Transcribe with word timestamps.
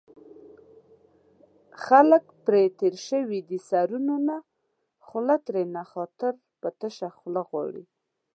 خلک 1.85 2.23
پرې 2.45 2.63
تېر 2.79 2.95
شوي 3.07 3.39
دي 3.49 3.59
سرونو 3.69 4.15
نه 4.27 4.37
خوله 5.05 5.35
ترېنه 5.47 5.83
خاطر 5.91 6.33
په 6.61 6.69
تشه 6.79 7.09
خوله 7.17 7.41
غواړي 7.49 7.83